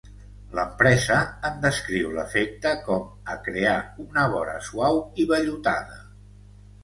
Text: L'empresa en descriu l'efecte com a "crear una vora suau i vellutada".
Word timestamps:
L'empresa 0.59 1.17
en 1.49 1.59
descriu 1.65 2.07
l'efecte 2.15 2.71
com 2.87 3.05
a 3.35 3.37
"crear 3.49 3.75
una 4.05 4.23
vora 4.33 4.55
suau 4.69 4.97
i 5.25 5.27
vellutada". 5.33 6.01